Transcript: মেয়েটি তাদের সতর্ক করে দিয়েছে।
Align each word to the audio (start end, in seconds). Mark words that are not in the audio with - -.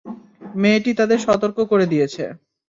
মেয়েটি 0.55 0.91
তাদের 0.99 1.19
সতর্ক 1.25 1.57
করে 1.71 1.85
দিয়েছে। 1.87 2.23